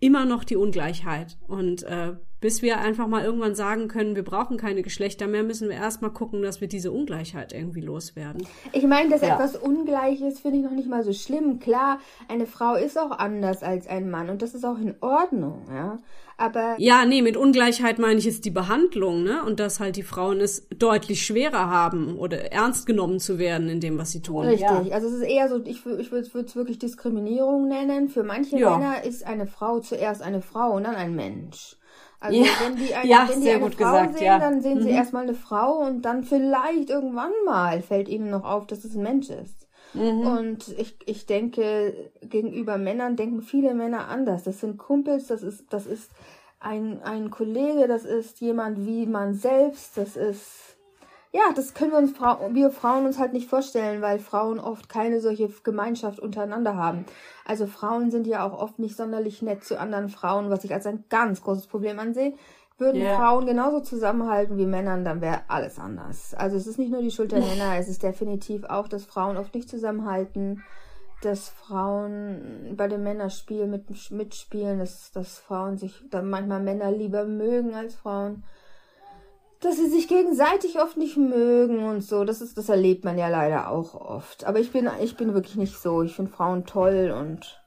[0.00, 1.38] immer noch die Ungleichheit.
[1.46, 5.68] Und äh, bis wir einfach mal irgendwann sagen können, wir brauchen keine Geschlechter mehr, müssen
[5.68, 8.46] wir erstmal gucken, dass wir diese Ungleichheit irgendwie loswerden.
[8.72, 9.34] Ich meine, dass ja.
[9.34, 11.58] etwas ungleich ist, finde ich noch nicht mal so schlimm.
[11.58, 11.98] Klar,
[12.28, 15.98] eine Frau ist auch anders als ein Mann und das ist auch in Ordnung, ja.
[16.40, 19.42] Aber ja, nee, mit Ungleichheit meine ich jetzt die Behandlung, ne?
[19.42, 23.80] Und dass halt die Frauen es deutlich schwerer haben oder ernst genommen zu werden in
[23.80, 24.46] dem, was sie tun.
[24.46, 24.60] Richtig.
[24.60, 24.94] Ja.
[24.94, 28.08] Also es ist eher so, ich, ich würde es wirklich Diskriminierung nennen.
[28.08, 28.78] Für manche ja.
[28.78, 31.76] Männer ist eine Frau zuerst eine Frau und dann ein Mensch.
[32.20, 34.38] Also ja, wenn die eine, ja, wenn die eine Frau gesagt, sehen, ja.
[34.38, 34.94] dann sehen sie mhm.
[34.94, 39.02] erstmal eine Frau und dann vielleicht irgendwann mal fällt ihnen noch auf, dass es ein
[39.02, 39.68] Mensch ist.
[39.94, 40.26] Mhm.
[40.26, 44.42] Und ich, ich denke, gegenüber Männern denken viele Männer anders.
[44.42, 46.10] Das sind Kumpels, das ist, das ist
[46.60, 50.67] ein, ein Kollege, das ist jemand wie man selbst, das ist
[51.38, 52.12] ja, das können wir uns
[52.54, 57.04] wir Frauen uns halt nicht vorstellen, weil Frauen oft keine solche Gemeinschaft untereinander haben.
[57.44, 60.86] Also Frauen sind ja auch oft nicht sonderlich nett zu anderen Frauen, was ich als
[60.86, 62.34] ein ganz großes Problem ansehe.
[62.76, 63.16] Würden yeah.
[63.16, 66.34] Frauen genauso zusammenhalten wie Männern, dann wäre alles anders.
[66.34, 69.36] Also es ist nicht nur die Schuld der Männer, es ist definitiv auch, dass Frauen
[69.36, 70.64] oft nicht zusammenhalten,
[71.22, 77.24] dass Frauen bei den Männerspielen mit, mitspielen, dass, dass Frauen sich dann manchmal Männer lieber
[77.24, 78.42] mögen als Frauen
[79.60, 82.24] dass sie sich gegenseitig oft nicht mögen und so.
[82.24, 84.44] Das ist, das erlebt man ja leider auch oft.
[84.44, 86.02] Aber ich bin, ich bin wirklich nicht so.
[86.02, 87.60] Ich finde Frauen toll und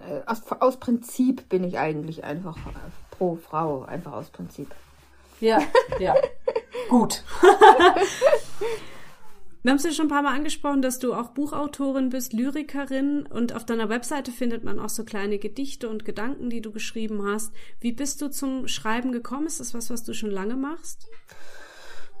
[0.00, 2.56] äh, aus, aus Prinzip bin ich eigentlich einfach
[3.10, 4.74] pro Frau, einfach aus Prinzip.
[5.40, 5.60] Ja,
[5.98, 6.14] ja.
[6.88, 7.22] Gut.
[9.66, 13.26] Wir haben es ja schon ein paar Mal angesprochen, dass du auch Buchautorin bist, Lyrikerin
[13.26, 17.26] und auf deiner Webseite findet man auch so kleine Gedichte und Gedanken, die du geschrieben
[17.26, 17.52] hast.
[17.80, 19.48] Wie bist du zum Schreiben gekommen?
[19.48, 21.08] Ist das was, was du schon lange machst?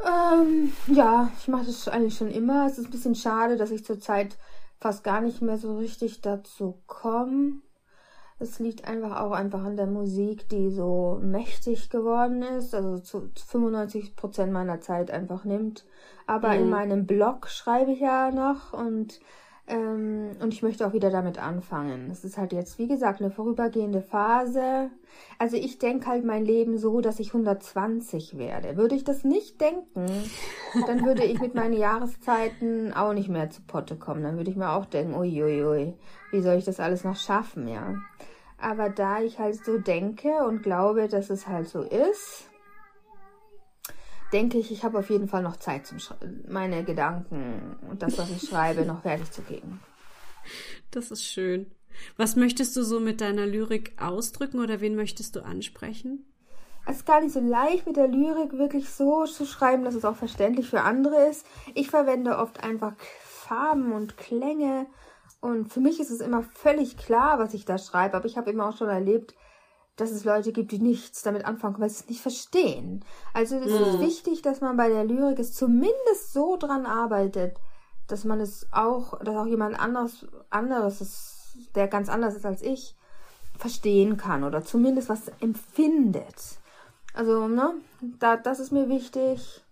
[0.04, 2.66] Ähm, ja, ich mache das eigentlich schon immer.
[2.66, 4.36] Es ist ein bisschen schade, dass ich zurzeit
[4.80, 7.60] fast gar nicht mehr so richtig dazu komme.
[8.38, 13.30] Es liegt einfach auch einfach an der Musik, die so mächtig geworden ist, also zu
[13.34, 15.86] 95 Prozent meiner Zeit einfach nimmt.
[16.26, 16.54] Aber mhm.
[16.54, 19.20] in meinem Blog schreibe ich ja noch und
[19.68, 22.08] ähm, und ich möchte auch wieder damit anfangen.
[22.10, 24.90] Es ist halt jetzt, wie gesagt, eine vorübergehende Phase.
[25.38, 28.76] Also ich denke halt mein Leben so, dass ich 120 werde.
[28.76, 30.06] Würde ich das nicht denken,
[30.86, 34.22] dann würde ich mit meinen Jahreszeiten auch nicht mehr zu Potte kommen.
[34.22, 35.94] Dann würde ich mir auch denken, uiuiui,
[36.30, 37.96] wie soll ich das alles noch schaffen, ja.
[38.66, 42.48] Aber da ich halt so denke und glaube, dass es halt so ist,
[44.32, 45.98] denke ich, ich habe auf jeden Fall noch Zeit, zum
[46.48, 49.80] meine Gedanken und das, was ich schreibe, noch fertig zu kriegen.
[50.90, 51.70] Das ist schön.
[52.16, 56.26] Was möchtest du so mit deiner Lyrik ausdrücken oder wen möchtest du ansprechen?
[56.86, 60.04] Es ist gar nicht so leicht mit der Lyrik wirklich so zu schreiben, dass es
[60.04, 61.46] auch verständlich für andere ist.
[61.74, 64.86] Ich verwende oft einfach Farben und Klänge
[65.40, 68.50] und für mich ist es immer völlig klar, was ich da schreibe, aber ich habe
[68.50, 69.34] immer auch schon erlebt,
[69.96, 73.04] dass es Leute gibt, die nichts damit anfangen, weil sie es nicht verstehen.
[73.32, 73.86] Also es mhm.
[73.86, 77.58] ist wichtig, dass man bei der Lyrik es zumindest so dran arbeitet,
[78.06, 82.62] dass man es auch, dass auch jemand anderes, anderes ist, der ganz anders ist als
[82.62, 82.94] ich,
[83.56, 86.58] verstehen kann oder zumindest was empfindet.
[87.14, 87.74] Also, ne,
[88.18, 89.64] da, das ist mir wichtig.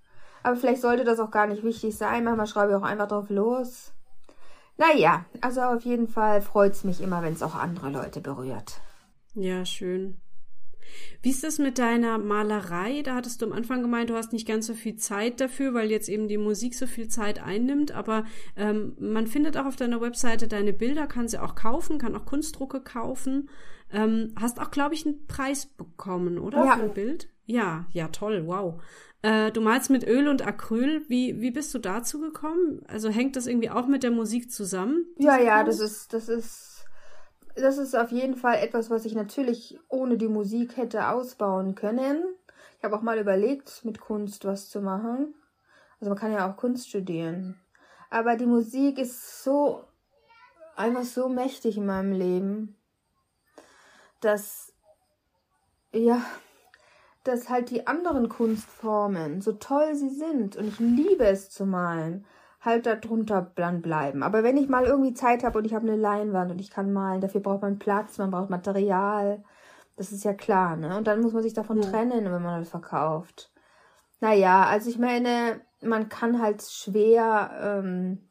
[0.43, 2.25] Aber vielleicht sollte das auch gar nicht wichtig sein.
[2.25, 3.93] Manchmal schreibe ich auch einfach drauf los.
[4.77, 8.81] Naja, also auf jeden Fall freut es mich immer, wenn es auch andere Leute berührt.
[9.35, 10.21] Ja, schön.
[11.23, 13.03] Wie ist das mit deiner Malerei?
[13.03, 15.91] Da hattest du am Anfang gemeint, du hast nicht ganz so viel Zeit dafür, weil
[15.91, 17.93] jetzt eben die Musik so viel Zeit einnimmt.
[17.93, 18.25] Aber
[18.57, 22.27] ähm, man findet auch auf deiner Webseite deine Bilder, kann sie auch kaufen, kann auch
[22.27, 23.49] Kunstdrucke kaufen.
[23.93, 26.65] Ähm, hast auch, glaube ich, einen Preis bekommen, oder?
[26.65, 26.77] Ja.
[26.77, 27.29] Für ein Bild?
[27.47, 28.81] Ja, ja, toll, wow.
[29.25, 31.03] Äh, du malst mit Öl und Acryl.
[31.09, 32.83] Wie, wie bist du dazu gekommen?
[32.89, 35.07] Also hängt das irgendwie auch mit der Musik zusammen?
[35.17, 36.85] Ja, ja, das ist, das ist
[37.55, 42.23] das ist auf jeden Fall etwas, was ich natürlich ohne die Musik hätte ausbauen können.
[42.77, 45.35] Ich habe auch mal überlegt, mit Kunst was zu machen.
[46.01, 47.59] Also man kann ja auch Kunst studieren.
[48.11, 49.85] Aber die Musik ist so,
[50.77, 52.77] einfach so mächtig in meinem Leben,
[54.21, 54.75] dass,
[55.93, 56.23] ja,
[57.25, 62.25] dass halt die anderen Kunstformen, so toll sie sind, und ich liebe es zu malen,
[62.61, 64.23] halt darunter dann bleiben.
[64.23, 66.93] Aber wenn ich mal irgendwie Zeit habe und ich habe eine Leinwand und ich kann
[66.93, 69.43] malen, dafür braucht man Platz, man braucht Material.
[69.97, 70.97] Das ist ja klar, ne?
[70.97, 71.91] Und dann muss man sich davon ja.
[71.91, 73.53] trennen, wenn man das verkauft.
[74.21, 78.31] Naja, also ich meine, man kann halt schwer, ähm,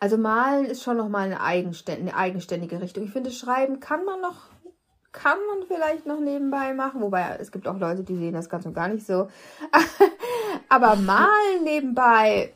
[0.00, 3.04] also malen ist schon nochmal eine, eine eigenständige Richtung.
[3.04, 4.48] Ich finde, schreiben kann man noch,
[5.12, 8.66] kann man vielleicht noch nebenbei machen, wobei es gibt auch Leute, die sehen das ganz
[8.66, 9.28] und gar nicht so.
[10.68, 12.52] Aber malen nebenbei,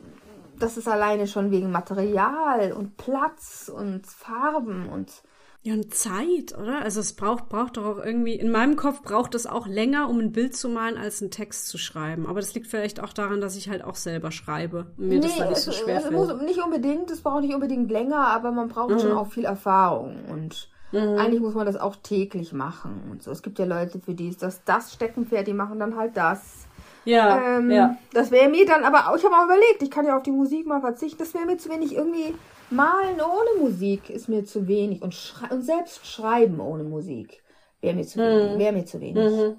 [0.58, 5.22] das ist alleine schon wegen Material und Platz und Farben und
[5.62, 6.82] Ja, und Zeit, oder?
[6.82, 10.18] Also es braucht, braucht doch auch irgendwie, in meinem Kopf braucht es auch länger, um
[10.18, 12.26] ein Bild zu malen, als einen Text zu schreiben.
[12.26, 14.92] Aber das liegt vielleicht auch daran, dass ich halt auch selber schreibe.
[14.98, 17.42] Und mir nee, das dann nicht so schwer es, es muss nicht unbedingt, es braucht
[17.42, 18.98] nicht unbedingt länger, aber man braucht mhm.
[18.98, 20.26] schon auch viel Erfahrung.
[20.28, 21.18] Und mhm.
[21.18, 23.30] eigentlich muss man das auch täglich machen und so.
[23.30, 26.66] Es gibt ja Leute, für die ist das das Steckenpferd, die machen dann halt das.
[27.04, 27.96] Ja, ähm, ja.
[28.12, 30.66] Das wäre mir dann, aber ich habe auch überlegt, ich kann ja auf die Musik
[30.66, 31.18] mal verzichten.
[31.18, 32.34] Das wäre mir zu wenig irgendwie
[32.70, 35.14] Malen ohne Musik ist mir zu wenig und,
[35.50, 37.42] und selbst schreiben ohne Musik
[37.80, 38.24] wäre mir zu mhm.
[38.24, 38.58] wenig.
[38.58, 39.32] Wäre mir zu wenig.
[39.32, 39.56] Mhm.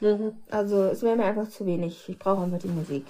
[0.00, 0.32] Mhm.
[0.50, 2.08] Also es wäre mir einfach zu wenig.
[2.08, 3.04] Ich brauche einfach die Musik.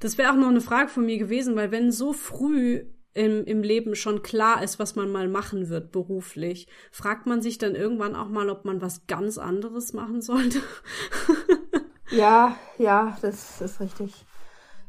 [0.00, 3.62] Das wäre auch noch eine Frage von mir gewesen, weil wenn so früh im, im
[3.62, 8.16] Leben schon klar ist, was man mal machen wird beruflich, fragt man sich dann irgendwann
[8.16, 10.60] auch mal, ob man was ganz anderes machen sollte.
[12.10, 14.24] ja, ja, das ist richtig.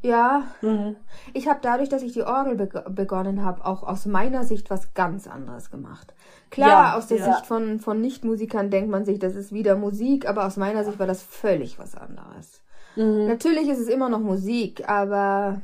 [0.04, 0.96] Ja, mhm.
[1.32, 4.92] ich habe dadurch, dass ich die Orgel be begonnen habe, auch aus meiner Sicht was
[4.92, 6.12] ganz anderes gemacht.
[6.50, 7.24] Klar, ja, aus der ja.
[7.24, 10.98] Sicht von, von Nichtmusikern denkt man sich, das ist wieder Musik, aber aus meiner Sicht
[10.98, 12.62] war das völlig was anderes.
[12.96, 13.28] Mhm.
[13.28, 15.62] Natürlich ist es immer noch Musik, aber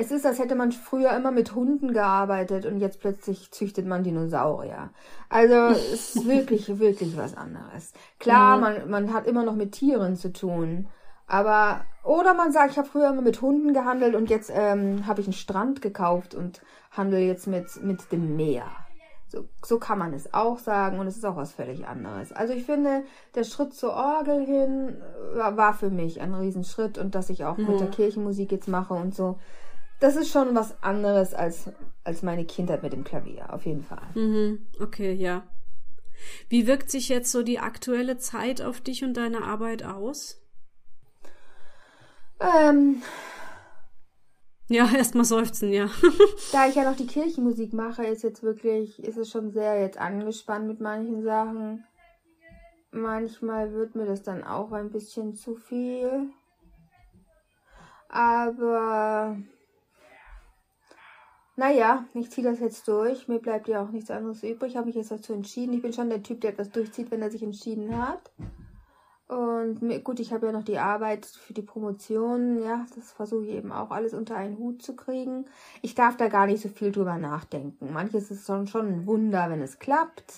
[0.00, 4.04] es ist, als hätte man früher immer mit Hunden gearbeitet und jetzt plötzlich züchtet man
[4.04, 4.90] Dinosaurier.
[5.28, 7.92] Also es ist wirklich, wirklich was anderes.
[8.20, 8.62] Klar, mhm.
[8.62, 10.86] man, man hat immer noch mit Tieren zu tun.
[11.26, 15.20] Aber, oder man sagt, ich habe früher immer mit Hunden gehandelt und jetzt ähm, habe
[15.20, 18.66] ich einen Strand gekauft und handle jetzt mit, mit dem Meer.
[19.26, 22.32] So, so kann man es auch sagen und es ist auch was völlig anderes.
[22.32, 23.02] Also ich finde,
[23.34, 24.96] der Schritt zur Orgel hin
[25.34, 27.66] war, war für mich ein Riesenschritt und dass ich auch mhm.
[27.66, 29.40] mit der Kirchenmusik jetzt mache und so.
[30.00, 31.70] Das ist schon was anderes als,
[32.04, 34.06] als meine Kindheit mit dem Klavier, auf jeden Fall.
[34.14, 34.66] Mhm.
[34.80, 35.46] Okay, ja.
[36.48, 40.40] Wie wirkt sich jetzt so die aktuelle Zeit auf dich und deine Arbeit aus?
[42.40, 43.02] Ähm,
[44.68, 45.88] ja, erstmal seufzen, ja.
[46.52, 49.98] da ich ja noch die Kirchenmusik mache, ist jetzt wirklich, ist es schon sehr jetzt
[49.98, 51.84] angespannt mit manchen Sachen.
[52.90, 56.30] Manchmal wird mir das dann auch ein bisschen zu viel.
[58.08, 59.36] Aber
[61.58, 63.26] naja, ich ziehe das jetzt durch.
[63.26, 64.70] Mir bleibt ja auch nichts anderes übrig.
[64.70, 65.72] Ich habe mich jetzt dazu entschieden.
[65.72, 68.30] Ich bin schon der Typ, der etwas durchzieht, wenn er sich entschieden hat.
[69.26, 72.62] Und gut, ich habe ja noch die Arbeit für die Promotion.
[72.62, 75.46] Ja, das versuche ich eben auch alles unter einen Hut zu kriegen.
[75.82, 77.92] Ich darf da gar nicht so viel drüber nachdenken.
[77.92, 80.32] Manches ist schon, schon ein Wunder, wenn es klappt.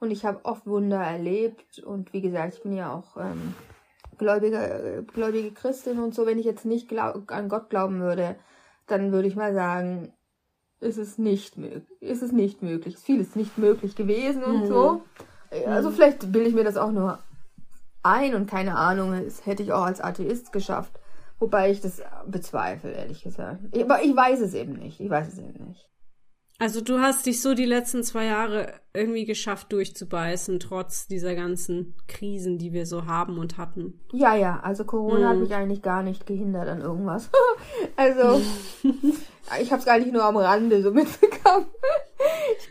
[0.00, 1.78] Und ich habe oft Wunder erlebt.
[1.78, 3.54] Und wie gesagt, ich bin ja auch ähm,
[4.18, 6.26] gläubige, gläubige Christin und so.
[6.26, 8.34] Wenn ich jetzt nicht glaub, an Gott glauben würde,
[8.88, 10.12] dann würde ich mal sagen,
[10.82, 11.84] ist es nicht möglich.
[12.00, 12.98] Ist es nicht möglich.
[12.98, 14.66] Vieles nicht möglich gewesen und mhm.
[14.66, 15.02] so.
[15.66, 17.18] Also vielleicht bilde ich mir das auch nur
[18.02, 20.92] ein und keine Ahnung, das hätte ich auch als Atheist geschafft.
[21.38, 23.76] Wobei ich das bezweifle, ehrlich gesagt.
[23.76, 25.00] Aber ich weiß es eben nicht.
[25.00, 25.88] Ich weiß es eben nicht.
[26.58, 31.96] Also du hast dich so die letzten zwei Jahre irgendwie geschafft durchzubeißen, trotz dieser ganzen
[32.06, 33.98] Krisen, die wir so haben und hatten.
[34.12, 35.28] Ja, ja, also Corona hm.
[35.28, 37.30] hat mich eigentlich gar nicht gehindert an irgendwas.
[37.96, 38.40] also
[39.60, 41.66] ich habe es gar nicht nur am Rande so mitbekommen.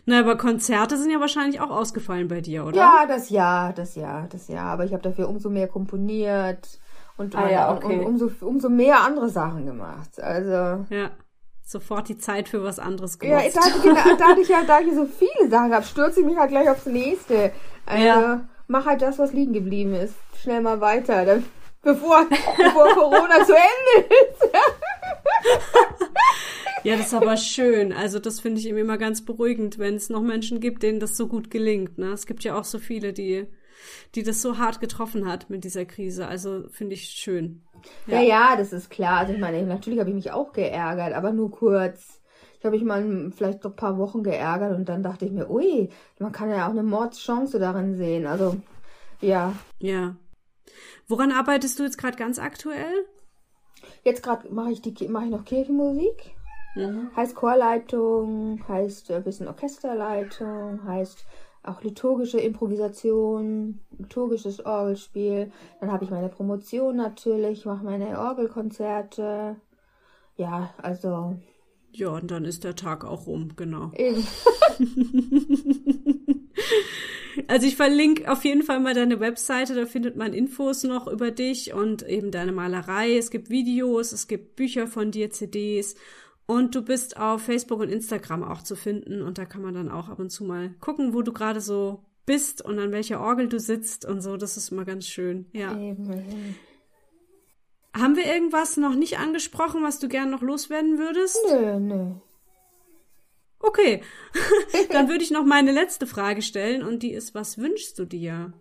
[0.05, 2.77] Na, aber Konzerte sind ja wahrscheinlich auch ausgefallen bei dir, oder?
[2.77, 4.67] Ja, das Jahr, das Jahr, das Jahr.
[4.67, 6.79] Aber ich habe dafür umso mehr komponiert
[7.17, 7.99] und, ah, ja, okay.
[7.99, 10.19] und, umso, umso mehr andere Sachen gemacht.
[10.21, 10.85] Also.
[10.89, 11.11] Ja.
[11.63, 13.55] Sofort die Zeit für was anderes genutzt.
[13.55, 16.37] Ja, da, genau, da, ich ja, da ich so viele Sachen habe, stürze ich mich
[16.37, 17.51] halt gleich aufs nächste.
[17.85, 18.41] Also, ja.
[18.67, 20.15] mach halt das, was liegen geblieben ist.
[20.41, 21.45] Schnell mal weiter, dann,
[21.81, 22.25] bevor,
[22.57, 24.49] bevor Corona zu Ende ist.
[26.83, 27.93] Ja, das ist aber schön.
[27.93, 31.27] Also das finde ich immer ganz beruhigend, wenn es noch Menschen gibt, denen das so
[31.27, 31.97] gut gelingt.
[31.97, 32.07] Ne?
[32.07, 33.45] Es gibt ja auch so viele, die,
[34.15, 36.27] die das so hart getroffen hat mit dieser Krise.
[36.27, 37.61] Also finde ich schön.
[38.07, 38.21] Ja.
[38.21, 39.19] ja, ja, das ist klar.
[39.19, 42.19] Also ich meine, natürlich habe ich mich auch geärgert, aber nur kurz.
[42.57, 45.49] Ich habe mich mal vielleicht noch ein paar Wochen geärgert und dann dachte ich mir,
[45.49, 45.89] ui,
[46.19, 48.27] man kann ja auch eine Mordschance darin sehen.
[48.27, 48.57] Also,
[49.19, 49.53] ja.
[49.79, 50.15] Ja.
[51.07, 53.05] Woran arbeitest du jetzt gerade ganz aktuell?
[54.03, 56.35] Jetzt gerade mache ich die mache ich noch Kirchenmusik.
[56.75, 57.11] Mhm.
[57.15, 61.25] Heißt Chorleitung, heißt ein bisschen Orchesterleitung, heißt
[61.63, 65.51] auch liturgische Improvisation, liturgisches Orgelspiel.
[65.79, 69.57] Dann habe ich meine Promotion natürlich, mache meine Orgelkonzerte.
[70.37, 71.35] Ja, also.
[71.91, 73.91] Ja, und dann ist der Tag auch rum, genau.
[73.95, 74.25] Eben.
[77.51, 81.31] Also ich verlinke auf jeden Fall mal deine Webseite, da findet man Infos noch über
[81.31, 83.17] dich und eben deine Malerei.
[83.17, 85.95] Es gibt Videos, es gibt Bücher von dir, CDs
[86.45, 89.91] und du bist auf Facebook und Instagram auch zu finden und da kann man dann
[89.91, 93.49] auch ab und zu mal gucken, wo du gerade so bist und an welcher Orgel
[93.49, 94.37] du sitzt und so.
[94.37, 95.47] Das ist immer ganz schön.
[95.51, 95.77] Ja.
[95.77, 96.55] Eben.
[97.93, 101.37] Haben wir irgendwas noch nicht angesprochen, was du gern noch loswerden würdest?
[101.49, 102.11] Nö, nö.
[103.61, 104.01] Okay,
[104.91, 108.53] dann würde ich noch meine letzte Frage stellen und die ist, was wünschst du dir?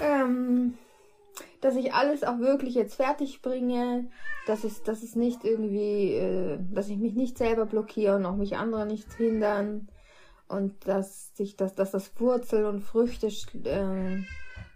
[0.00, 0.74] Ähm,
[1.60, 4.10] dass ich alles auch wirklich jetzt fertig bringe,
[4.46, 8.36] dass es, dass es nicht irgendwie, äh, dass ich mich nicht selber blockiere und auch
[8.36, 9.88] mich andere nicht hindern
[10.48, 14.22] und dass sich das, dass das Wurzel und Früchte, äh,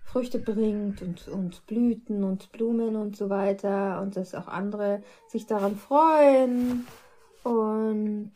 [0.04, 5.46] Früchte bringt und, und Blüten und Blumen und so weiter und dass auch andere sich
[5.46, 6.86] daran freuen
[7.42, 8.32] und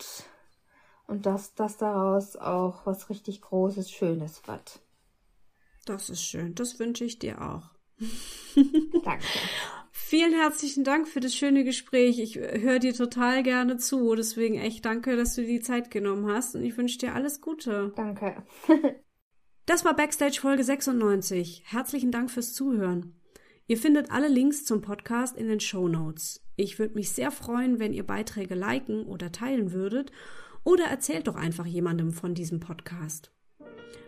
[1.11, 4.80] und dass das daraus auch was richtig Großes, Schönes wird.
[5.84, 6.54] Das ist schön.
[6.54, 7.70] Das wünsche ich dir auch.
[9.04, 9.26] Danke.
[9.90, 12.20] Vielen herzlichen Dank für das schöne Gespräch.
[12.20, 14.14] Ich höre dir total gerne zu.
[14.14, 17.40] Deswegen echt danke, dass du dir die Zeit genommen hast und ich wünsche dir alles
[17.40, 17.92] Gute.
[17.96, 18.44] Danke.
[19.66, 21.64] das war Backstage Folge 96.
[21.66, 23.16] Herzlichen Dank fürs Zuhören.
[23.66, 26.44] Ihr findet alle Links zum Podcast in den Show Notes.
[26.56, 30.12] Ich würde mich sehr freuen, wenn ihr Beiträge liken oder teilen würdet
[30.64, 33.30] oder erzählt doch einfach jemandem von diesem Podcast.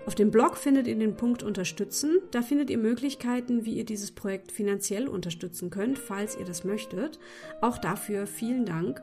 [0.04, 2.18] Auf dem Blog findet ihr den Punkt Unterstützen.
[2.32, 7.20] Da findet ihr Möglichkeiten, wie ihr dieses Projekt finanziell unterstützen könnt, falls ihr das möchtet.
[7.60, 9.00] Auch dafür vielen Dank.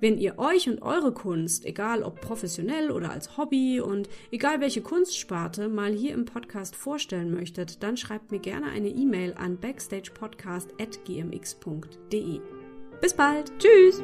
[0.00, 4.80] Wenn ihr euch und eure Kunst, egal ob professionell oder als Hobby und egal welche
[4.80, 12.40] Kunstsparte, mal hier im Podcast vorstellen möchtet, dann schreibt mir gerne eine E-Mail an backstagepodcast.gmx.de.
[13.00, 13.52] Bis bald.
[13.58, 14.02] Tschüss!